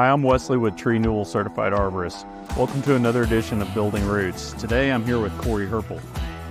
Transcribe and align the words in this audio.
Hi, 0.00 0.08
I'm 0.08 0.22
Wesley 0.22 0.56
with 0.56 0.76
TreeNewal 0.76 1.26
Certified 1.26 1.74
Arborist. 1.74 2.24
Welcome 2.56 2.80
to 2.84 2.94
another 2.94 3.22
edition 3.22 3.60
of 3.60 3.74
Building 3.74 4.02
Roots. 4.06 4.54
Today 4.54 4.90
I'm 4.90 5.04
here 5.04 5.20
with 5.20 5.36
Cory 5.42 5.66
Herpel. 5.66 6.00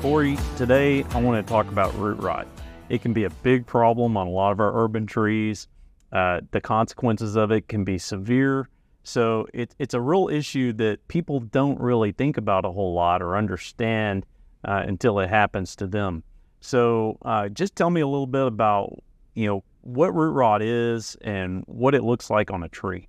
Cory, 0.03 0.37
today 0.55 1.03
I 1.03 1.19
want 1.19 1.43
to 1.43 1.51
talk 1.51 1.67
about 1.67 1.91
root 1.95 2.19
rot. 2.19 2.45
It 2.89 3.01
can 3.01 3.11
be 3.11 3.23
a 3.23 3.29
big 3.31 3.65
problem 3.65 4.17
on 4.17 4.27
a 4.27 4.29
lot 4.29 4.51
of 4.51 4.59
our 4.59 4.83
urban 4.83 5.07
trees. 5.07 5.67
Uh, 6.11 6.41
the 6.51 6.61
consequences 6.61 7.35
of 7.35 7.49
it 7.49 7.67
can 7.67 7.83
be 7.83 7.97
severe. 7.97 8.69
So 9.01 9.47
it, 9.51 9.73
it's 9.79 9.95
a 9.95 9.99
real 9.99 10.29
issue 10.31 10.71
that 10.73 11.07
people 11.07 11.39
don't 11.39 11.79
really 11.79 12.11
think 12.11 12.37
about 12.37 12.65
a 12.65 12.71
whole 12.71 12.93
lot 12.93 13.23
or 13.23 13.35
understand 13.35 14.27
uh, 14.63 14.83
until 14.85 15.17
it 15.17 15.27
happens 15.27 15.75
to 15.77 15.87
them. 15.87 16.21
So 16.61 17.17
uh, 17.23 17.49
just 17.49 17.75
tell 17.75 17.89
me 17.89 18.01
a 18.01 18.07
little 18.07 18.27
bit 18.27 18.45
about, 18.45 19.01
you 19.33 19.47
know, 19.47 19.63
what 19.81 20.13
root 20.13 20.33
rot 20.33 20.61
is 20.61 21.17
and 21.21 21.63
what 21.65 21.95
it 21.95 22.03
looks 22.03 22.29
like 22.29 22.51
on 22.51 22.61
a 22.61 22.69
tree. 22.69 23.07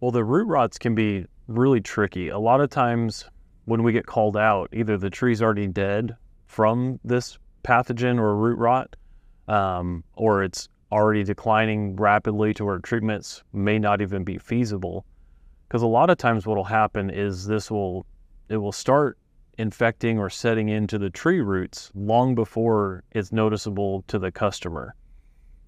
Well, 0.00 0.10
the 0.10 0.24
root 0.24 0.46
rots 0.46 0.78
can 0.78 0.94
be 0.94 1.26
really 1.46 1.82
tricky. 1.82 2.28
A 2.28 2.38
lot 2.38 2.62
of 2.62 2.70
times 2.70 3.26
when 3.66 3.82
we 3.82 3.92
get 3.92 4.06
called 4.06 4.34
out, 4.34 4.70
either 4.72 4.96
the 4.96 5.10
tree's 5.10 5.42
already 5.42 5.66
dead 5.66 6.16
from 6.46 6.98
this 7.04 7.38
pathogen 7.64 8.18
or 8.18 8.34
root 8.34 8.58
rot, 8.58 8.96
um, 9.46 10.02
or 10.14 10.42
it's 10.42 10.68
already 10.90 11.22
declining 11.22 11.96
rapidly 11.96 12.54
to 12.54 12.64
where 12.64 12.78
treatments 12.78 13.42
may 13.52 13.78
not 13.78 14.00
even 14.00 14.24
be 14.24 14.38
feasible. 14.38 15.04
Because 15.68 15.82
a 15.82 15.86
lot 15.86 16.08
of 16.08 16.16
times 16.16 16.46
what 16.46 16.56
will 16.56 16.64
happen 16.64 17.10
is 17.10 17.46
this 17.46 17.70
will 17.70 18.06
it 18.48 18.56
will 18.56 18.72
start 18.72 19.18
infecting 19.58 20.18
or 20.18 20.30
setting 20.30 20.70
into 20.70 20.98
the 20.98 21.10
tree 21.10 21.40
roots 21.40 21.92
long 21.94 22.34
before 22.34 23.04
it's 23.12 23.32
noticeable 23.32 24.02
to 24.08 24.18
the 24.18 24.32
customer. 24.32 24.94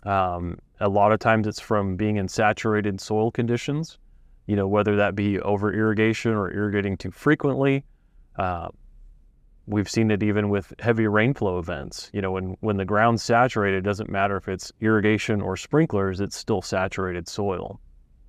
Um, 0.04 0.58
a 0.80 0.88
lot 0.88 1.12
of 1.12 1.20
times 1.20 1.46
it's 1.46 1.60
from 1.60 1.96
being 1.96 2.16
in 2.16 2.26
saturated 2.26 2.98
soil 3.00 3.30
conditions 3.30 3.98
you 4.52 4.56
know, 4.56 4.68
whether 4.68 4.96
that 4.96 5.14
be 5.14 5.40
over 5.40 5.72
irrigation 5.72 6.32
or 6.32 6.52
irrigating 6.52 6.94
too 6.94 7.10
frequently. 7.10 7.86
Uh, 8.36 8.68
we've 9.66 9.88
seen 9.88 10.10
it 10.10 10.22
even 10.22 10.50
with 10.50 10.74
heavy 10.78 11.04
rainflow 11.04 11.58
events. 11.58 12.10
You 12.12 12.20
know, 12.20 12.32
when, 12.32 12.58
when 12.60 12.76
the 12.76 12.84
ground's 12.84 13.22
saturated, 13.22 13.78
it 13.78 13.80
doesn't 13.80 14.10
matter 14.10 14.36
if 14.36 14.48
it's 14.48 14.70
irrigation 14.82 15.40
or 15.40 15.56
sprinklers, 15.56 16.20
it's 16.20 16.36
still 16.36 16.60
saturated 16.60 17.30
soil. 17.30 17.80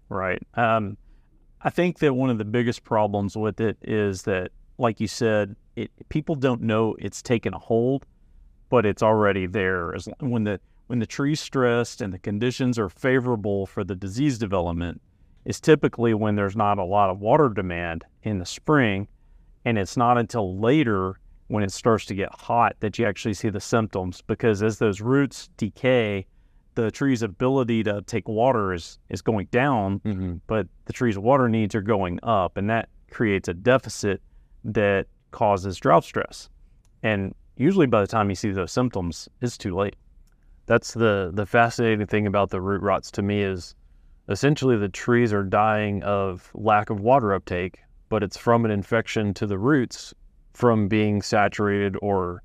Right. 0.07 0.41
Um, 0.53 0.95
I 1.59 1.69
think 1.69 1.99
that 1.99 2.13
one 2.13 2.29
of 2.29 2.37
the 2.37 2.45
biggest 2.45 2.85
problems 2.85 3.35
with 3.35 3.59
it 3.59 3.77
is 3.81 4.21
that, 4.21 4.51
like 4.77 5.01
you 5.01 5.07
said, 5.09 5.57
it, 5.75 5.91
people 6.07 6.35
don't 6.35 6.61
know 6.61 6.95
it's 6.99 7.21
taken 7.21 7.53
a 7.53 7.59
hold, 7.59 8.05
but 8.69 8.85
it's 8.85 9.03
already 9.03 9.45
there. 9.45 9.93
As 9.93 10.07
when 10.21 10.45
the 10.45 10.61
when 10.87 10.99
the 10.99 11.05
tree's 11.05 11.41
stressed 11.41 11.99
and 11.99 12.13
the 12.13 12.19
conditions 12.19 12.79
are 12.79 12.87
favorable 12.87 13.65
for 13.65 13.83
the 13.83 13.95
disease 13.95 14.37
development, 14.37 15.01
is 15.45 15.59
typically 15.59 16.13
when 16.13 16.35
there's 16.35 16.55
not 16.55 16.77
a 16.77 16.83
lot 16.83 17.09
of 17.09 17.19
water 17.19 17.49
demand 17.49 18.05
in 18.23 18.39
the 18.39 18.45
spring. 18.45 19.07
And 19.65 19.77
it's 19.77 19.97
not 19.97 20.17
until 20.17 20.59
later 20.59 21.19
when 21.47 21.63
it 21.63 21.71
starts 21.71 22.05
to 22.05 22.15
get 22.15 22.33
hot 22.33 22.75
that 22.79 22.97
you 22.97 23.05
actually 23.05 23.33
see 23.33 23.49
the 23.49 23.59
symptoms 23.59 24.21
because 24.21 24.63
as 24.63 24.77
those 24.77 25.01
roots 25.01 25.49
decay, 25.57 26.25
the 26.75 26.89
tree's 26.89 27.21
ability 27.21 27.83
to 27.83 28.01
take 28.03 28.27
water 28.27 28.73
is, 28.73 28.97
is 29.09 29.21
going 29.21 29.47
down, 29.51 29.99
mm-hmm. 29.99 30.35
but 30.47 30.67
the 30.85 30.93
tree's 30.93 31.17
water 31.17 31.47
needs 31.47 31.75
are 31.75 31.81
going 31.81 32.19
up. 32.23 32.57
And 32.57 32.69
that 32.69 32.89
creates 33.11 33.47
a 33.47 33.53
deficit 33.53 34.21
that 34.63 35.07
causes 35.31 35.77
drought 35.77 36.03
stress. 36.03 36.49
And 37.03 37.35
usually 37.57 37.85
by 37.85 38.01
the 38.01 38.07
time 38.07 38.29
you 38.29 38.35
see 38.35 38.51
those 38.51 38.71
symptoms, 38.71 39.29
it's 39.41 39.57
too 39.57 39.75
late. 39.75 39.95
That's 40.65 40.93
the, 40.93 41.31
the 41.33 41.45
fascinating 41.45 42.07
thing 42.07 42.25
about 42.25 42.49
the 42.49 42.61
root 42.61 42.81
rots 42.81 43.11
to 43.11 43.21
me 43.21 43.43
is 43.43 43.75
essentially 44.29 44.77
the 44.77 44.89
trees 44.89 45.33
are 45.33 45.43
dying 45.43 46.03
of 46.03 46.49
lack 46.53 46.89
of 46.89 46.99
water 46.99 47.33
uptake, 47.33 47.79
but 48.09 48.23
it's 48.23 48.37
from 48.37 48.65
an 48.65 48.71
infection 48.71 49.33
to 49.35 49.47
the 49.47 49.57
roots 49.57 50.13
from 50.53 50.87
being 50.87 51.21
saturated 51.21 51.97
or, 52.01 52.43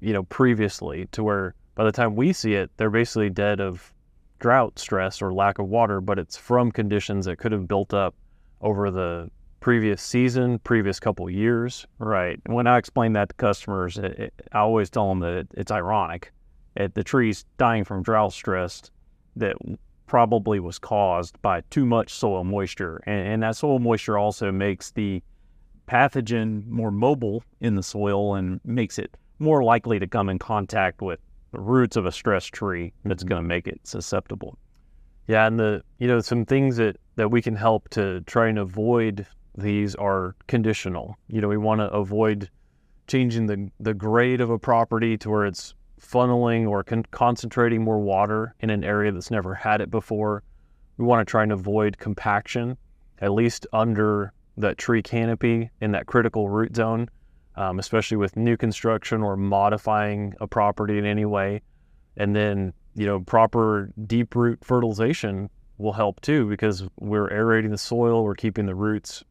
you 0.00 0.12
know, 0.12 0.22
previously 0.24 1.06
to 1.12 1.22
where 1.22 1.54
by 1.74 1.84
the 1.84 1.92
time 1.92 2.16
we 2.16 2.32
see 2.32 2.54
it, 2.54 2.70
they're 2.76 2.90
basically 2.90 3.30
dead 3.30 3.60
of 3.60 3.92
drought 4.40 4.78
stress 4.78 5.20
or 5.20 5.32
lack 5.32 5.58
of 5.58 5.68
water, 5.68 6.00
but 6.00 6.18
it's 6.18 6.36
from 6.36 6.72
conditions 6.72 7.26
that 7.26 7.38
could 7.38 7.52
have 7.52 7.68
built 7.68 7.92
up 7.92 8.14
over 8.60 8.90
the 8.90 9.30
previous 9.60 10.00
season, 10.00 10.58
previous 10.60 10.98
couple 10.98 11.28
years. 11.28 11.86
Right. 11.98 12.40
When 12.46 12.66
I 12.66 12.78
explain 12.78 13.12
that 13.14 13.28
to 13.28 13.34
customers, 13.34 13.98
it, 13.98 14.18
it, 14.18 14.34
I 14.52 14.60
always 14.60 14.90
tell 14.90 15.08
them 15.08 15.20
that 15.20 15.48
it's 15.54 15.70
ironic. 15.70 16.32
It, 16.76 16.94
the 16.94 17.04
tree's 17.04 17.44
dying 17.58 17.84
from 17.84 18.02
drought 18.02 18.32
stress 18.32 18.90
that 19.36 19.56
probably 20.08 20.58
was 20.58 20.78
caused 20.78 21.40
by 21.42 21.60
too 21.70 21.86
much 21.86 22.12
soil 22.12 22.42
moisture. 22.42 23.00
And, 23.06 23.28
and, 23.28 23.42
that 23.42 23.56
soil 23.56 23.78
moisture 23.78 24.18
also 24.18 24.50
makes 24.50 24.90
the 24.90 25.22
pathogen 25.86 26.66
more 26.66 26.90
mobile 26.90 27.44
in 27.60 27.76
the 27.76 27.82
soil 27.82 28.34
and 28.34 28.60
makes 28.64 28.98
it 28.98 29.16
more 29.38 29.62
likely 29.62 29.98
to 29.98 30.06
come 30.06 30.28
in 30.28 30.38
contact 30.38 31.00
with 31.00 31.20
the 31.52 31.60
roots 31.60 31.96
of 31.96 32.06
a 32.06 32.12
stressed 32.12 32.52
tree 32.52 32.92
that's 33.04 33.22
mm-hmm. 33.22 33.28
going 33.28 33.42
to 33.42 33.48
make 33.48 33.68
it 33.68 33.80
susceptible. 33.84 34.58
Yeah, 35.28 35.46
and 35.46 35.58
the 35.58 35.82
you 35.98 36.08
know 36.08 36.20
some 36.20 36.46
things 36.46 36.78
that 36.78 36.96
that 37.16 37.30
we 37.30 37.42
can 37.42 37.54
help 37.54 37.90
to 37.90 38.22
try 38.22 38.48
and 38.48 38.58
avoid 38.58 39.26
these 39.56 39.94
are 39.94 40.34
conditional. 40.46 41.16
You 41.28 41.40
know, 41.42 41.48
we 41.48 41.58
want 41.58 41.80
to 41.80 41.90
avoid 41.90 42.48
changing 43.06 43.46
the 43.46 43.70
the 43.78 43.94
grade 43.94 44.40
of 44.40 44.50
a 44.50 44.58
property 44.58 45.18
to 45.18 45.30
where 45.30 45.44
it's 45.44 45.74
funneling 46.00 46.68
or 46.68 46.82
con- 46.82 47.04
concentrating 47.10 47.82
more 47.82 47.98
water 47.98 48.54
in 48.60 48.70
an 48.70 48.84
area 48.84 49.12
that's 49.12 49.30
never 49.30 49.54
had 49.54 49.80
it 49.80 49.90
before. 49.90 50.42
We 50.96 51.04
want 51.04 51.26
to 51.26 51.30
try 51.30 51.42
and 51.42 51.52
avoid 51.52 51.98
compaction, 51.98 52.76
at 53.20 53.32
least 53.32 53.66
under 53.72 54.32
that 54.56 54.78
tree 54.78 55.02
canopy 55.02 55.70
in 55.80 55.92
that 55.92 56.06
critical 56.06 56.48
root 56.48 56.74
zone, 56.74 57.08
um, 57.56 57.78
especially 57.78 58.16
with 58.16 58.36
new 58.36 58.56
construction 58.56 59.22
or 59.22 59.36
modifying 59.36 60.34
a 60.40 60.46
property 60.46 60.98
in 60.98 61.04
any 61.04 61.24
way. 61.24 61.62
And 62.16 62.34
then, 62.34 62.72
you 62.94 63.06
know, 63.06 63.20
proper 63.20 63.92
deep 64.06 64.34
root 64.34 64.58
fertilization 64.64 65.48
will 65.78 65.92
help 65.92 66.20
too 66.20 66.48
because 66.48 66.84
we're 66.98 67.30
aerating 67.32 67.70
the 67.70 67.78
soil, 67.78 68.24
we're 68.24 68.34
keeping 68.34 68.66
the 68.66 68.74
roots 68.74 69.22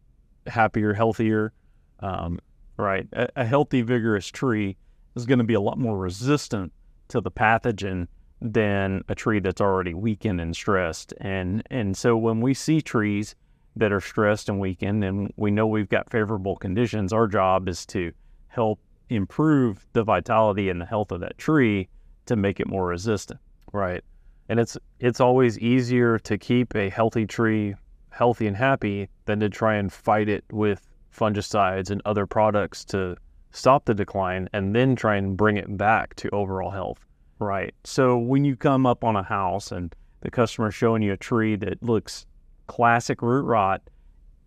happier, 0.45 0.93
healthier. 0.93 1.51
Um, 1.99 2.39
right. 2.77 3.07
A, 3.11 3.27
a 3.37 3.45
healthy, 3.45 3.81
vigorous 3.81 4.27
tree 4.27 4.77
is 5.17 5.25
going 5.25 5.39
to 5.39 5.45
be 5.45 5.53
a 5.53 5.61
lot 5.61 5.77
more 5.77 5.97
resistant 5.97 6.71
to 7.09 7.21
the 7.21 7.31
pathogen 7.31 8.07
than 8.41 9.03
a 9.09 9.15
tree 9.15 9.39
that's 9.39 9.61
already 9.61 9.93
weakened 9.93 10.39
and 10.39 10.55
stressed. 10.55 11.13
And 11.19 11.63
and 11.69 11.97
so 11.97 12.15
when 12.15 12.41
we 12.41 12.53
see 12.53 12.81
trees 12.81 13.35
that 13.75 13.91
are 13.91 14.01
stressed 14.01 14.49
and 14.49 14.59
weakened 14.59 15.03
and 15.03 15.33
we 15.35 15.51
know 15.51 15.67
we've 15.67 15.89
got 15.89 16.09
favorable 16.09 16.55
conditions, 16.55 17.13
our 17.13 17.27
job 17.27 17.67
is 17.67 17.85
to 17.87 18.11
help 18.47 18.79
improve 19.09 19.85
the 19.93 20.03
vitality 20.03 20.69
and 20.69 20.81
the 20.81 20.85
health 20.85 21.11
of 21.11 21.21
that 21.21 21.37
tree 21.37 21.87
to 22.25 22.35
make 22.35 22.59
it 22.59 22.67
more 22.67 22.87
resistant. 22.87 23.39
Right. 23.73 24.03
And 24.49 24.59
it's 24.59 24.77
it's 24.99 25.19
always 25.19 25.59
easier 25.59 26.19
to 26.19 26.37
keep 26.37 26.75
a 26.75 26.89
healthy 26.89 27.25
tree 27.25 27.75
healthy 28.09 28.47
and 28.47 28.57
happy 28.57 29.09
than 29.25 29.39
to 29.39 29.49
try 29.49 29.75
and 29.75 29.93
fight 29.93 30.27
it 30.27 30.43
with 30.51 30.81
fungicides 31.15 31.91
and 31.91 32.01
other 32.05 32.25
products 32.25 32.83
to 32.83 33.15
stop 33.51 33.85
the 33.85 33.93
decline, 33.93 34.49
and 34.53 34.75
then 34.75 34.95
try 34.95 35.15
and 35.15 35.37
bring 35.37 35.57
it 35.57 35.77
back 35.77 36.15
to 36.15 36.29
overall 36.29 36.71
health. 36.71 37.05
Right. 37.39 37.73
So 37.83 38.17
when 38.17 38.45
you 38.45 38.55
come 38.55 38.85
up 38.85 39.03
on 39.03 39.15
a 39.15 39.23
house 39.23 39.71
and 39.71 39.95
the 40.21 40.31
customer's 40.31 40.73
showing 40.73 41.01
you 41.01 41.13
a 41.13 41.17
tree 41.17 41.55
that 41.57 41.81
looks 41.83 42.25
classic 42.65 43.21
root 43.21 43.43
rot, 43.43 43.81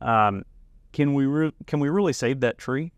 um, 0.00 0.44
can 0.93 1.15
we 1.15 1.27
re- 1.27 1.53
can 1.66 1.81
we 1.81 1.88
really 1.88 2.12
save 2.12 2.41
that 2.41 2.59
tree? 2.59 2.93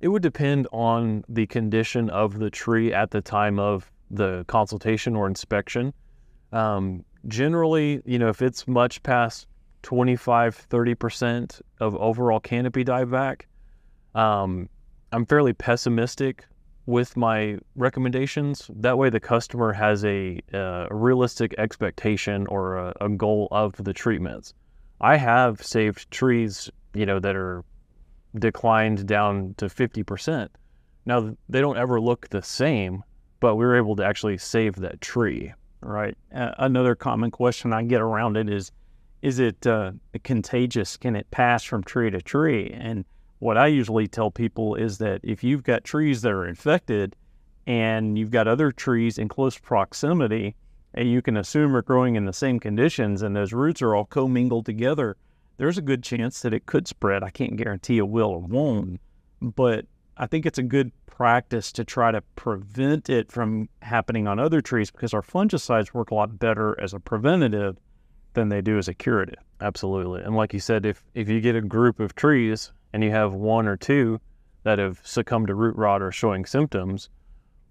It 0.00 0.08
would 0.08 0.22
depend 0.22 0.68
on 0.72 1.24
the 1.28 1.46
condition 1.46 2.10
of 2.10 2.38
the 2.38 2.50
tree 2.50 2.92
at 2.92 3.10
the 3.10 3.20
time 3.20 3.58
of 3.58 3.90
the 4.10 4.44
consultation 4.46 5.16
or 5.16 5.26
inspection. 5.26 5.92
Um, 6.52 7.04
generally, 7.28 8.02
you 8.04 8.18
know, 8.18 8.28
if 8.28 8.40
it's 8.42 8.68
much 8.68 9.02
past 9.02 9.46
25, 9.82 10.66
30% 10.70 11.60
of 11.80 11.96
overall 11.96 12.40
canopy 12.40 12.84
dieback, 12.84 13.42
um, 14.14 14.68
I'm 15.12 15.26
fairly 15.26 15.52
pessimistic 15.52 16.44
with 16.86 17.16
my 17.16 17.58
recommendations. 17.74 18.70
That 18.74 18.98
way, 18.98 19.10
the 19.10 19.20
customer 19.20 19.72
has 19.72 20.04
a, 20.04 20.40
a 20.52 20.88
realistic 20.90 21.54
expectation 21.58 22.46
or 22.48 22.76
a, 22.76 22.94
a, 23.00 23.08
goal 23.08 23.48
of 23.50 23.74
the 23.76 23.92
treatments. 23.92 24.54
I 25.00 25.16
have 25.16 25.62
saved 25.62 26.10
trees, 26.10 26.70
you 26.94 27.06
know, 27.06 27.18
that 27.18 27.36
are 27.36 27.64
declined 28.38 29.06
down 29.06 29.54
to 29.58 29.66
50%. 29.66 30.48
Now, 31.06 31.36
they 31.48 31.60
don't 31.60 31.76
ever 31.76 32.00
look 32.00 32.28
the 32.28 32.42
same, 32.42 33.02
but 33.40 33.56
we 33.56 33.64
were 33.64 33.76
able 33.76 33.96
to 33.96 34.04
actually 34.04 34.38
save 34.38 34.76
that 34.76 35.00
tree. 35.00 35.52
Right. 35.80 36.16
Uh, 36.34 36.52
another 36.58 36.94
common 36.94 37.30
question 37.30 37.72
I 37.72 37.82
get 37.82 38.00
around 38.00 38.36
it 38.36 38.48
is, 38.48 38.72
is 39.22 39.38
it 39.38 39.66
uh, 39.66 39.92
contagious? 40.24 40.96
Can 40.96 41.16
it 41.16 41.30
pass 41.30 41.62
from 41.62 41.84
tree 41.84 42.10
to 42.10 42.20
tree? 42.20 42.70
And 42.72 43.04
what 43.38 43.58
I 43.58 43.66
usually 43.66 44.08
tell 44.08 44.30
people 44.30 44.74
is 44.74 44.98
that 44.98 45.20
if 45.22 45.44
you've 45.44 45.62
got 45.62 45.84
trees 45.84 46.22
that 46.22 46.32
are 46.32 46.46
infected 46.46 47.14
and 47.66 48.18
you've 48.18 48.30
got 48.30 48.48
other 48.48 48.72
trees 48.72 49.18
in 49.18 49.28
close 49.28 49.58
proximity 49.58 50.54
and 50.94 51.10
you 51.10 51.20
can 51.20 51.36
assume 51.36 51.76
are 51.76 51.82
growing 51.82 52.16
in 52.16 52.24
the 52.24 52.32
same 52.32 52.58
conditions, 52.58 53.20
and 53.20 53.36
those 53.36 53.52
roots 53.52 53.82
are 53.82 53.94
all 53.94 54.06
commingled 54.06 54.64
together, 54.64 55.16
there's 55.58 55.76
a 55.76 55.82
good 55.82 56.02
chance 56.02 56.40
that 56.40 56.54
it 56.54 56.64
could 56.64 56.88
spread. 56.88 57.22
I 57.22 57.30
can't 57.30 57.56
guarantee 57.56 57.98
it 57.98 58.08
will 58.08 58.30
or 58.30 58.40
won't, 58.40 59.00
but 59.42 59.84
I 60.16 60.26
think 60.26 60.46
it's 60.46 60.58
a 60.58 60.62
good 60.62 60.92
practice 61.06 61.72
to 61.72 61.84
try 61.84 62.12
to 62.12 62.22
prevent 62.36 63.10
it 63.10 63.30
from 63.30 63.68
happening 63.82 64.26
on 64.26 64.38
other 64.38 64.62
trees 64.62 64.90
because 64.90 65.12
our 65.12 65.22
fungicides 65.22 65.92
work 65.92 66.10
a 66.10 66.14
lot 66.14 66.38
better 66.38 66.78
as 66.80 66.94
a 66.94 67.00
preventative 67.00 67.76
than 68.34 68.48
they 68.48 68.60
do 68.60 68.78
as 68.78 68.88
a 68.88 68.94
curative. 68.94 69.42
Absolutely. 69.60 70.22
And 70.22 70.36
like 70.36 70.52
you 70.52 70.60
said, 70.60 70.86
if 70.86 71.02
if 71.14 71.28
you 71.28 71.40
get 71.40 71.56
a 71.56 71.62
group 71.62 72.00
of 72.00 72.14
trees 72.14 72.72
and 72.96 73.04
you 73.04 73.10
have 73.10 73.34
one 73.34 73.68
or 73.68 73.76
two 73.76 74.18
that 74.62 74.78
have 74.78 74.98
succumbed 75.04 75.48
to 75.48 75.54
root 75.54 75.76
rot 75.76 76.00
or 76.00 76.10
showing 76.10 76.46
symptoms, 76.46 77.10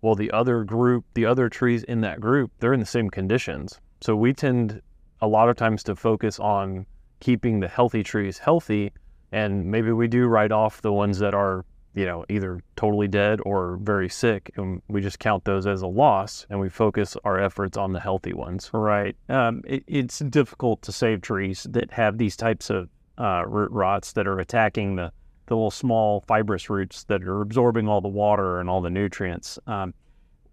well 0.04 0.14
the 0.14 0.30
other 0.30 0.64
group, 0.64 1.04
the 1.16 1.26
other 1.26 1.50
trees 1.50 1.82
in 1.86 2.02
that 2.02 2.22
group, 2.22 2.52
they're 2.60 2.74
in 2.74 2.80
the 2.80 2.86
same 2.86 3.10
conditions. 3.10 3.82
So 4.02 4.16
we 4.16 4.34
tend 4.34 4.84
a 5.22 5.28
lot 5.28 5.50
of 5.50 5.56
times 5.56 5.82
to 5.86 5.96
focus 5.96 6.40
on 6.40 6.86
keeping 7.22 7.60
the 7.60 7.68
healthy 7.68 8.04
trees 8.04 8.38
healthy 8.38 8.92
and 9.32 9.66
maybe 9.66 9.92
we 9.92 10.08
do 10.08 10.28
write 10.28 10.52
off 10.52 10.84
the 10.84 10.94
ones 10.94 11.18
that 11.18 11.34
are 11.34 11.66
you 11.96 12.06
know, 12.06 12.26
either 12.30 12.62
totally 12.76 13.08
dead 13.08 13.40
or 13.46 13.80
very 13.82 14.10
sick, 14.10 14.52
and 14.58 14.82
we 14.90 15.00
just 15.00 15.18
count 15.18 15.46
those 15.46 15.66
as 15.66 15.82
a 15.82 15.88
loss, 15.88 16.46
and 16.50 16.60
we 16.60 16.68
focus 16.68 17.16
our 17.24 17.40
efforts 17.40 17.78
on 17.78 17.94
the 17.94 18.02
healthy 18.02 18.34
ones. 18.34 18.70
Right. 18.74 19.16
Um, 19.30 19.64
it, 19.66 19.86
it's 19.88 20.20
difficult 20.20 20.82
to 20.84 20.92
save 20.92 21.22
trees 21.22 21.66
that 21.70 21.92
have 21.92 22.18
these 22.18 22.36
types 22.36 22.70
of 22.70 22.90
uh, 23.18 23.44
root 23.48 23.72
rots 23.72 24.14
that 24.14 24.28
are 24.28 24.40
attacking 24.40 24.96
the 24.96 25.12
the 25.48 25.56
little 25.56 25.72
small 25.72 26.22
fibrous 26.28 26.70
roots 26.70 27.04
that 27.06 27.24
are 27.24 27.42
absorbing 27.42 27.88
all 27.88 28.02
the 28.02 28.08
water 28.08 28.60
and 28.60 28.70
all 28.70 28.82
the 28.82 28.90
nutrients. 28.90 29.60
Um, 29.68 29.94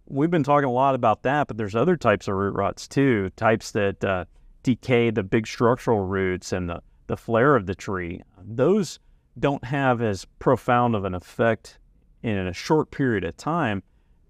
we've 0.07 0.31
been 0.31 0.43
talking 0.43 0.69
a 0.69 0.73
lot 0.73 0.95
about 0.95 1.23
that, 1.23 1.49
but 1.49 1.57
there's 1.57 1.75
other 1.75 1.97
types 1.97 2.29
of 2.29 2.35
root 2.35 2.55
rots 2.55 2.87
too, 2.87 3.31
types 3.37 3.71
that 3.73 4.05
uh, 4.05 4.25
decay 4.63 5.11
the 5.11 5.23
big 5.23 5.47
structural 5.47 6.01
roots 6.01 6.53
and 6.53 6.69
the, 6.69 6.83
the 7.07 7.17
flare 7.17 7.57
of 7.57 7.67
the 7.67 7.75
tree. 7.75 8.21
Those 8.45 8.99
don't 9.39 9.65
have 9.65 10.03
as 10.03 10.27
profound 10.39 10.95
of 10.95 11.05
an 11.05 11.15
effect 11.15 11.79
in 12.23 12.37
a 12.37 12.53
short 12.53 12.91
period 12.91 13.25
of 13.25 13.37
time. 13.37 13.83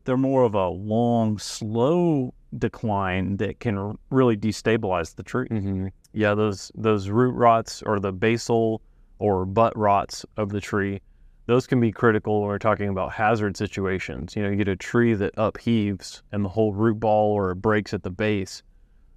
They're 0.05 0.17
more 0.17 0.45
of 0.45 0.55
a 0.55 0.69
long, 0.69 1.39
slow 1.39 2.35
decline 2.57 3.37
that 3.39 3.61
can 3.61 3.99
really 4.11 4.37
destabilize 4.37 5.15
the 5.15 5.23
tree. 5.23 5.49
Mm-hmm. 5.49 5.89
Yeah, 6.13 6.35
those 6.35 6.71
those 6.75 7.09
root 7.09 7.33
rots 7.33 7.83
or 7.83 8.01
the 8.01 8.13
basal 8.13 8.83
or 9.19 9.47
butt 9.47 9.77
rots 9.77 10.27
of 10.37 10.51
the 10.51 10.61
tree, 10.61 11.01
those 11.47 11.67
can 11.67 11.81
be 11.81 11.93
critical 11.93 12.41
when 12.41 12.49
we're 12.49 12.59
talking 12.59 12.89
about 12.89 13.13
hazard 13.13 13.57
situations. 13.57 14.37
You 14.37 14.43
know, 14.43 14.51
you 14.51 14.57
get 14.57 14.69
a 14.69 14.77
tree 14.77 15.15
that 15.15 15.35
upheaves 15.37 16.23
and 16.33 16.45
the 16.45 16.49
whole 16.49 16.73
root 16.73 17.01
ball 17.01 17.33
or 17.33 17.53
it 17.53 17.57
breaks 17.57 17.95
at 17.95 18.03
the 18.03 18.11
base. 18.11 18.63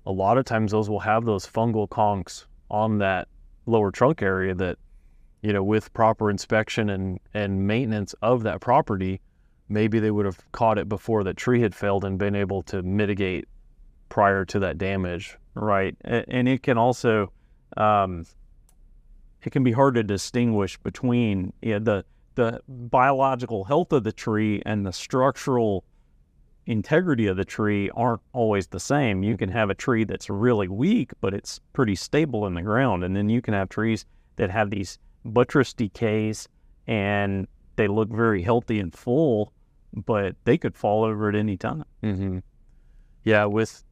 A 0.05 0.11
lot 0.11 0.37
of 0.37 0.45
times 0.45 0.71
those 0.71 0.89
will 0.89 0.99
have 0.99 1.25
those 1.25 1.47
fungal 1.47 1.87
conchs 1.87 2.45
on 2.69 2.99
that 2.99 3.27
lower 3.65 3.91
trunk 3.91 4.21
area 4.21 4.53
that 4.53 4.77
you 5.45 5.53
know, 5.53 5.63
with 5.63 5.93
proper 5.93 6.31
inspection 6.31 6.89
and, 6.89 7.19
and 7.35 7.67
maintenance 7.67 8.15
of 8.23 8.41
that 8.41 8.61
property, 8.61 9.21
maybe 9.69 9.99
they 9.99 10.09
would 10.09 10.25
have 10.25 10.39
caught 10.53 10.79
it 10.79 10.89
before 10.89 11.23
the 11.23 11.35
tree 11.35 11.61
had 11.61 11.75
failed 11.75 12.03
and 12.03 12.17
been 12.17 12.33
able 12.33 12.63
to 12.63 12.81
mitigate 12.81 13.47
prior 14.09 14.43
to 14.43 14.57
that 14.57 14.79
damage. 14.79 15.37
Right. 15.55 15.95
And 16.03 16.47
it 16.47 16.63
can 16.63 16.77
also, 16.77 17.31
um, 17.77 18.25
it 19.41 19.51
can 19.51 19.63
be 19.63 19.71
hard 19.71 19.95
to 19.95 20.03
distinguish 20.03 20.77
between 20.77 21.53
you 21.61 21.73
know, 21.73 21.79
the, 21.79 22.05
the 22.35 22.61
biological 22.67 23.63
health 23.63 23.93
of 23.93 24.03
the 24.03 24.11
tree 24.11 24.61
and 24.65 24.85
the 24.85 24.91
structural 24.93 25.85
integrity 26.65 27.27
of 27.27 27.37
the 27.37 27.45
tree 27.45 27.89
aren't 27.95 28.21
always 28.33 28.67
the 28.67 28.79
same. 28.79 29.23
You 29.23 29.37
can 29.37 29.49
have 29.49 29.69
a 29.69 29.75
tree 29.75 30.03
that's 30.03 30.29
really 30.29 30.67
weak, 30.67 31.11
but 31.21 31.33
it's 31.33 31.59
pretty 31.73 31.95
stable 31.95 32.45
in 32.47 32.53
the 32.53 32.61
ground. 32.61 33.03
And 33.03 33.15
then 33.15 33.29
you 33.29 33.41
can 33.41 33.53
have 33.53 33.69
trees 33.69 34.05
that 34.35 34.49
have 34.49 34.69
these 34.69 34.99
buttress 35.23 35.73
decays 35.73 36.47
and 36.87 37.47
they 37.75 37.87
look 37.87 38.09
very 38.09 38.41
healthy 38.41 38.79
and 38.79 38.93
full, 38.93 39.53
but 39.93 40.35
they 40.43 40.57
could 40.57 40.75
fall 40.75 41.03
over 41.03 41.29
at 41.29 41.35
any 41.35 41.57
time. 41.57 41.85
Mm-hmm. 42.03 42.39
Yeah, 43.23 43.45
with 43.45 43.83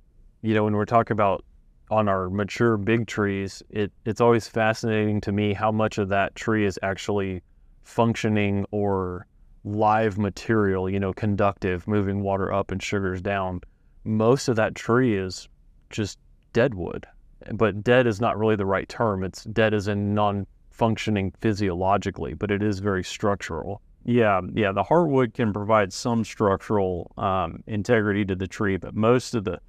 you 0.42 0.54
know 0.54 0.63
when 0.63 0.74
we're 0.75 0.86
talking 0.86 1.15
about 1.15 1.44
on 1.93 2.09
our 2.09 2.29
mature 2.29 2.75
big 2.75 3.05
trees, 3.05 3.61
it 3.69 3.91
it's 4.05 4.19
always 4.19 4.47
fascinating 4.47 5.21
to 5.21 5.31
me 5.31 5.53
how 5.53 5.71
much 5.71 5.97
of 5.99 6.09
that 6.09 6.33
tree 6.35 6.65
is 6.65 6.79
actually 6.81 7.41
functioning 7.83 8.65
or 8.71 9.27
live 9.63 10.17
material, 10.17 10.89
you 10.89 10.99
know, 10.99 11.13
conductive, 11.13 11.87
moving 11.87 12.23
water 12.23 12.51
up 12.51 12.71
and 12.71 12.81
sugars 12.81 13.21
down. 13.21 13.61
Most 14.03 14.47
of 14.47 14.55
that 14.55 14.73
tree 14.75 15.15
is 15.15 15.47
just 15.89 16.17
dead 16.51 16.73
wood. 16.73 17.05
But 17.53 17.83
dead 17.83 18.07
is 18.07 18.19
not 18.19 18.37
really 18.37 18.55
the 18.55 18.65
right 18.65 18.89
term. 18.89 19.23
It's 19.23 19.43
dead 19.43 19.73
as 19.73 19.87
in 19.87 20.15
non 20.15 20.47
functioning 20.71 21.31
physiologically, 21.41 22.33
but 22.33 22.49
it 22.49 22.63
is 22.63 22.79
very 22.79 23.03
structural. 23.03 23.81
Yeah, 24.05 24.41
yeah. 24.53 24.71
The 24.71 24.83
heartwood 24.83 25.33
can 25.33 25.53
provide 25.53 25.93
some 25.93 26.23
structural 26.23 27.11
um, 27.17 27.63
integrity 27.67 28.25
to 28.25 28.35
the 28.35 28.47
tree, 28.47 28.77
but 28.77 28.95
most 28.95 29.35
of 29.35 29.43
the 29.43 29.59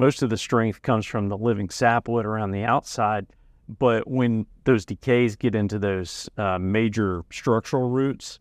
most 0.00 0.22
of 0.22 0.30
the 0.30 0.36
strength 0.36 0.80
comes 0.80 1.04
from 1.04 1.28
the 1.28 1.36
living 1.36 1.68
sapwood 1.68 2.24
around 2.24 2.52
the 2.52 2.64
outside. 2.64 3.26
But 3.78 4.08
when 4.08 4.46
those 4.64 4.84
decays 4.84 5.36
get 5.36 5.54
into 5.54 5.78
those 5.78 6.28
uh, 6.38 6.58
major 6.58 7.22
structural 7.30 7.90
roots, 7.90 8.40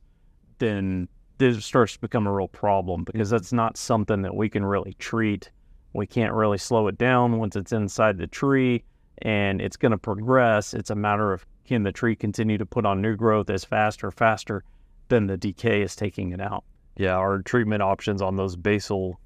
then 0.57 1.07
this 1.37 1.63
starts 1.63 1.93
to 1.93 1.99
become 1.99 2.25
a 2.25 2.33
real 2.33 2.47
problem 2.47 3.03
because 3.03 3.29
that's 3.29 3.53
not 3.53 3.77
something 3.77 4.21
that 4.21 4.35
we 4.35 4.49
can 4.49 4.65
really 4.65 4.93
treat. 4.93 5.51
We 5.93 6.07
can't 6.07 6.33
really 6.33 6.57
slow 6.57 6.87
it 6.87 6.97
down 6.97 7.37
once 7.37 7.55
it's 7.55 7.73
inside 7.73 8.17
the 8.17 8.27
tree 8.27 8.83
and 9.21 9.61
it's 9.61 9.77
going 9.77 9.91
to 9.91 9.97
progress. 9.97 10.73
It's 10.73 10.89
a 10.89 10.95
matter 10.95 11.33
of 11.33 11.45
can 11.65 11.83
the 11.83 11.91
tree 11.91 12.15
continue 12.15 12.57
to 12.57 12.65
put 12.65 12.85
on 12.85 13.01
new 13.01 13.15
growth 13.15 13.49
as 13.49 13.65
fast 13.65 14.03
or 14.03 14.11
faster 14.11 14.63
than 15.09 15.27
the 15.27 15.37
decay 15.37 15.81
is 15.81 15.95
taking 15.95 16.31
it 16.31 16.41
out? 16.41 16.63
Yeah, 16.95 17.15
our 17.15 17.41
treatment 17.41 17.83
options 17.83 18.21
on 18.21 18.37
those 18.37 18.55
basal 18.55 19.19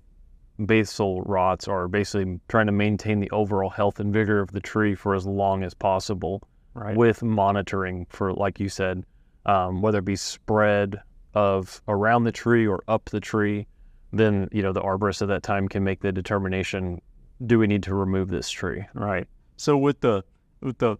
basal 0.63 1.21
rots 1.23 1.67
are 1.67 1.87
basically 1.87 2.39
trying 2.47 2.67
to 2.67 2.71
maintain 2.71 3.19
the 3.19 3.29
overall 3.31 3.69
health 3.69 3.99
and 3.99 4.13
vigor 4.13 4.39
of 4.39 4.51
the 4.51 4.59
tree 4.59 4.95
for 4.95 5.15
as 5.15 5.25
long 5.25 5.63
as 5.63 5.73
possible, 5.73 6.41
right. 6.73 6.95
with 6.95 7.23
monitoring 7.23 8.05
for, 8.09 8.33
like 8.33 8.59
you 8.59 8.69
said, 8.69 9.03
um, 9.45 9.81
whether 9.81 9.99
it 9.99 10.05
be 10.05 10.15
spread 10.15 11.01
of 11.33 11.81
around 11.87 12.23
the 12.23 12.31
tree 12.31 12.67
or 12.67 12.83
up 12.87 13.05
the 13.05 13.19
tree. 13.19 13.67
Then 14.11 14.47
you 14.51 14.61
know 14.61 14.73
the 14.73 14.81
arborist 14.81 15.23
at 15.23 15.27
that 15.29 15.41
time 15.41 15.67
can 15.67 15.83
make 15.83 16.01
the 16.01 16.11
determination: 16.11 17.01
do 17.45 17.57
we 17.57 17.65
need 17.65 17.81
to 17.83 17.95
remove 17.95 18.29
this 18.29 18.49
tree? 18.49 18.85
Right. 18.93 19.27
So 19.57 19.75
with 19.75 20.01
the 20.01 20.23
with 20.61 20.77
the 20.77 20.97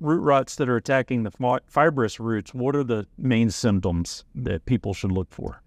root 0.00 0.20
rots 0.20 0.56
that 0.56 0.68
are 0.68 0.76
attacking 0.76 1.24
the 1.24 1.60
fibrous 1.66 2.18
roots, 2.18 2.54
what 2.54 2.74
are 2.74 2.84
the 2.84 3.06
main 3.18 3.50
symptoms 3.50 4.24
that 4.34 4.64
people 4.64 4.94
should 4.94 5.12
look 5.12 5.30
for? 5.30 5.62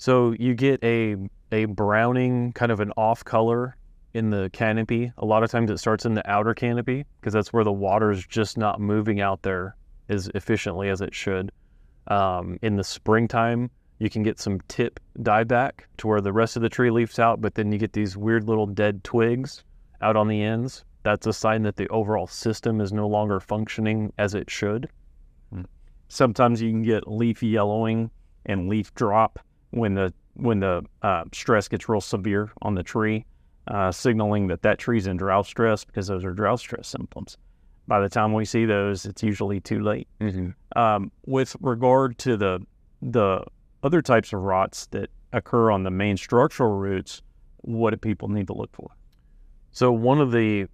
So 0.00 0.32
you 0.38 0.54
get 0.54 0.82
a 0.82 1.14
a 1.52 1.66
browning, 1.66 2.54
kind 2.54 2.72
of 2.72 2.80
an 2.80 2.90
off 2.96 3.22
color 3.22 3.76
in 4.14 4.30
the 4.30 4.48
canopy. 4.50 5.12
A 5.18 5.26
lot 5.26 5.42
of 5.42 5.50
times 5.50 5.70
it 5.70 5.76
starts 5.76 6.06
in 6.06 6.14
the 6.14 6.26
outer 6.30 6.54
canopy 6.54 7.04
because 7.20 7.34
that's 7.34 7.52
where 7.52 7.64
the 7.64 7.72
water 7.72 8.10
is 8.10 8.26
just 8.26 8.56
not 8.56 8.80
moving 8.80 9.20
out 9.20 9.42
there 9.42 9.76
as 10.08 10.30
efficiently 10.34 10.88
as 10.88 11.02
it 11.02 11.14
should. 11.14 11.52
Um, 12.06 12.58
in 12.62 12.76
the 12.76 12.82
springtime, 12.82 13.70
you 13.98 14.08
can 14.08 14.22
get 14.22 14.40
some 14.40 14.60
tip 14.68 14.98
dieback 15.18 15.80
to 15.98 16.08
where 16.08 16.22
the 16.22 16.32
rest 16.32 16.56
of 16.56 16.62
the 16.62 16.70
tree 16.70 16.90
leaves 16.90 17.18
out, 17.18 17.42
but 17.42 17.54
then 17.54 17.70
you 17.70 17.76
get 17.76 17.92
these 17.92 18.16
weird 18.16 18.48
little 18.48 18.66
dead 18.66 19.04
twigs 19.04 19.64
out 20.00 20.16
on 20.16 20.28
the 20.28 20.42
ends 20.42 20.82
that's 21.02 21.26
a 21.26 21.32
sign 21.34 21.62
that 21.64 21.76
the 21.76 21.88
overall 21.88 22.26
system 22.26 22.80
is 22.80 22.90
no 22.90 23.06
longer 23.06 23.38
functioning 23.38 24.14
as 24.16 24.34
it 24.34 24.50
should. 24.50 24.88
Hmm. 25.52 25.62
Sometimes 26.08 26.62
you 26.62 26.70
can 26.70 26.82
get 26.82 27.06
leaf 27.06 27.42
yellowing 27.42 28.10
and 28.46 28.70
leaf 28.70 28.94
drop 28.94 29.40
when 29.70 29.94
the 29.94 30.12
when 30.34 30.60
the 30.60 30.82
uh, 31.02 31.24
stress 31.32 31.68
gets 31.68 31.88
real 31.88 32.00
severe 32.00 32.50
on 32.62 32.74
the 32.74 32.82
tree, 32.82 33.26
uh, 33.66 33.92
signaling 33.92 34.46
that 34.48 34.62
that 34.62 34.78
tree's 34.78 35.06
in 35.06 35.16
drought 35.16 35.46
stress 35.46 35.84
because 35.84 36.06
those 36.06 36.24
are 36.24 36.32
drought 36.32 36.60
stress 36.60 36.88
symptoms. 36.88 37.36
By 37.86 38.00
the 38.00 38.08
time 38.08 38.32
we 38.32 38.44
see 38.44 38.64
those, 38.64 39.04
it's 39.04 39.22
usually 39.22 39.60
too 39.60 39.80
late. 39.80 40.08
Mm-hmm. 40.20 40.78
Um, 40.78 41.10
with 41.26 41.56
regard 41.60 42.18
to 42.18 42.36
the 42.36 42.60
the 43.02 43.44
other 43.82 44.02
types 44.02 44.32
of 44.32 44.40
rots 44.40 44.86
that 44.86 45.10
occur 45.32 45.70
on 45.70 45.82
the 45.82 45.90
main 45.90 46.16
structural 46.16 46.76
roots, 46.76 47.22
what 47.58 47.90
do 47.90 47.96
people 47.96 48.28
need 48.28 48.46
to 48.46 48.52
look 48.52 48.70
for? 48.72 48.90
So 49.72 49.92
one 49.92 50.20
of 50.20 50.32
the 50.32 50.66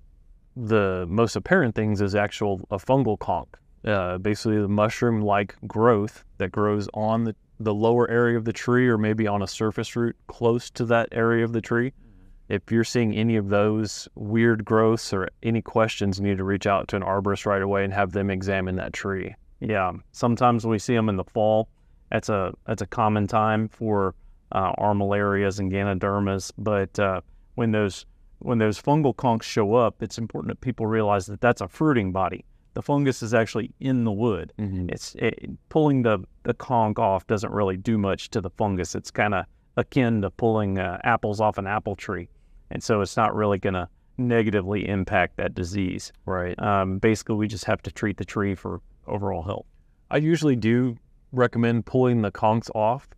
the 0.57 1.07
most 1.09 1.37
apparent 1.37 1.75
things 1.75 2.01
is 2.01 2.15
actual 2.15 2.67
a 2.71 2.79
fungal 2.79 3.19
conch, 3.19 3.49
uh, 3.85 4.17
basically 4.19 4.59
the 4.59 4.69
mushroom-like 4.69 5.55
growth 5.67 6.25
that 6.39 6.51
grows 6.51 6.89
on 6.95 7.25
the, 7.25 7.37
the 7.59 7.75
lower 7.75 8.09
area 8.11 8.37
of 8.37 8.45
the 8.45 8.53
tree 8.53 8.89
or 8.89 8.99
maybe 8.99 9.27
on 9.27 9.43
a 9.43 9.47
surface 9.47 9.97
root 9.97 10.17
close 10.27 10.71
to 10.71 10.85
that 10.87 11.09
area 11.13 11.45
of 11.45 11.53
the 11.53 11.61
tree. 11.61 11.91
Mm-hmm. 11.91 12.55
If 12.55 12.71
you're 12.71 12.85
seeing 12.85 13.15
any 13.15 13.37
of 13.37 13.49
those 13.49 14.09
weird 14.15 14.65
growths 14.65 15.13
or 15.13 15.29
any 15.43 15.63
questions, 15.63 16.19
you 16.19 16.25
need 16.25 16.39
to 16.39 16.45
reach 16.45 16.67
out 16.67 16.89
to 16.89 16.97
an 16.97 17.03
arborist 17.03 17.47
right 17.47 17.63
away 17.63 17.85
and 17.85 17.93
have 17.93 18.13
them 18.13 18.31
examine 18.31 18.77
that 18.77 18.93
tree. 18.93 19.35
Yeah, 19.61 19.93
sometimes 20.13 20.67
we 20.67 20.79
see 20.79 20.95
them 20.95 21.09
in 21.09 21.17
the 21.17 21.25
fall. 21.25 21.69
That's 22.11 22.29
a 22.29 22.53
that's 22.67 22.83
a 22.83 22.87
common 22.87 23.27
time 23.27 23.69
for 23.69 24.15
uh, 24.53 24.73
armillarias 24.75 25.59
and 25.59 25.73
ganodermas. 25.73 26.53
But 26.59 26.99
uh, 26.99 27.23
when 27.55 27.73
those 27.73 28.07
when 28.39 28.59
those 28.59 28.81
fungal 28.81 29.15
conks 29.15 29.45
show 29.45 29.75
up, 29.75 30.03
it's 30.03 30.19
important 30.19 30.51
that 30.51 30.61
people 30.61 30.87
realize 30.87 31.27
that 31.27 31.41
that's 31.41 31.63
a 31.63 31.69
fruiting 31.69 32.13
body. 32.13 32.45
The 32.77 32.83
fungus 32.83 33.23
is 33.23 33.33
actually 33.33 33.73
in 33.81 34.05
the 34.05 34.13
wood. 34.13 34.53
Mm-hmm. 34.59 34.91
It's 34.91 35.15
it, 35.15 35.49
pulling 35.71 36.03
the 36.03 36.19
the 36.43 36.53
conch 36.53 36.99
off 36.99 37.27
doesn't 37.27 37.51
really 37.51 37.79
do 37.79 37.97
much 37.97 38.29
to 38.33 38.43
the 38.43 38.51
fungus. 38.51 38.95
It's 38.95 39.11
kind 39.11 39.33
of 39.33 39.47
akin 39.79 40.21
to 40.21 40.31
pulling 40.31 40.79
uh, 40.79 40.99
apples 41.03 41.41
off 41.41 41.57
an 41.57 41.67
apple 41.67 41.97
tree, 41.97 42.29
and 42.71 42.83
so 42.83 43.01
it's 43.01 43.17
not 43.17 43.35
really 43.35 43.57
going 43.57 43.73
to 43.73 43.89
negatively 44.19 44.87
impact 44.87 45.39
that 45.39 45.55
disease. 45.55 46.13
Right. 46.27 46.55
Um, 46.59 46.99
basically, 46.99 47.37
we 47.37 47.49
just 47.49 47.65
have 47.65 47.81
to 47.81 47.91
treat 47.91 48.19
the 48.19 48.27
tree 48.27 48.55
for 48.55 48.83
overall 49.07 49.43
health. 49.43 49.65
I 50.11 50.19
usually 50.19 50.55
do 50.55 50.99
recommend 51.33 51.87
pulling 51.87 52.21
the 52.21 52.31
conchs 52.31 52.69
off. 52.75 53.09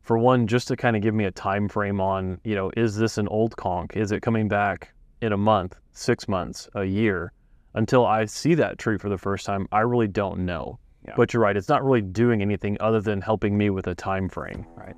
For 0.00 0.18
one, 0.18 0.48
just 0.48 0.66
to 0.68 0.76
kind 0.76 0.96
of 0.96 1.02
give 1.02 1.14
me 1.14 1.24
a 1.24 1.30
time 1.30 1.68
frame 1.68 2.00
on, 2.00 2.40
you 2.42 2.56
know, 2.56 2.72
is 2.76 2.96
this 2.96 3.16
an 3.16 3.28
old 3.28 3.56
conch? 3.56 3.94
Is 3.94 4.10
it 4.10 4.22
coming 4.22 4.48
back 4.48 4.92
in 5.22 5.32
a 5.32 5.36
month, 5.36 5.76
six 5.92 6.26
months, 6.26 6.68
a 6.74 6.84
year? 6.84 7.32
Until 7.74 8.06
I 8.06 8.24
see 8.24 8.54
that 8.54 8.78
tree 8.78 8.98
for 8.98 9.08
the 9.08 9.18
first 9.18 9.46
time, 9.46 9.66
I 9.72 9.80
really 9.80 10.08
don't 10.08 10.46
know. 10.46 10.78
Yeah. 11.06 11.14
But 11.16 11.34
you're 11.34 11.42
right; 11.42 11.56
it's 11.56 11.68
not 11.68 11.84
really 11.84 12.00
doing 12.00 12.40
anything 12.40 12.76
other 12.80 13.00
than 13.00 13.20
helping 13.20 13.58
me 13.58 13.70
with 13.70 13.86
a 13.88 13.94
time 13.94 14.28
frame. 14.28 14.64
Right. 14.76 14.96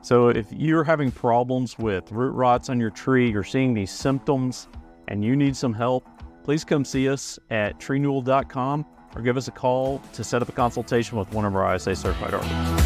So 0.00 0.28
if 0.28 0.46
you're 0.50 0.84
having 0.84 1.10
problems 1.10 1.78
with 1.78 2.10
root 2.10 2.32
rots 2.32 2.70
on 2.70 2.80
your 2.80 2.90
tree, 2.90 3.30
you're 3.30 3.44
seeing 3.44 3.74
these 3.74 3.90
symptoms, 3.90 4.68
and 5.08 5.24
you 5.24 5.36
need 5.36 5.56
some 5.56 5.74
help, 5.74 6.08
please 6.44 6.64
come 6.64 6.84
see 6.84 7.08
us 7.08 7.38
at 7.50 7.78
treenewal.com 7.78 8.86
or 9.14 9.22
give 9.22 9.36
us 9.36 9.48
a 9.48 9.52
call 9.52 10.00
to 10.12 10.24
set 10.24 10.42
up 10.42 10.48
a 10.48 10.52
consultation 10.52 11.18
with 11.18 11.32
one 11.32 11.44
of 11.44 11.54
our 11.54 11.74
ISA 11.74 11.94
certified 11.96 12.32
arborists. 12.32 12.77